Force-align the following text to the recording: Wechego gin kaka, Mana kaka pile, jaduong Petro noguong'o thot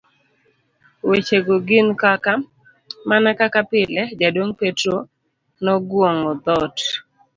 Wechego 1.09 1.53
gin 1.67 1.87
kaka, 2.01 2.33
Mana 3.09 3.29
kaka 3.39 3.61
pile, 3.69 4.01
jaduong 4.19 4.53
Petro 4.61 4.95
noguong'o 5.63 6.31
thot 6.45 6.75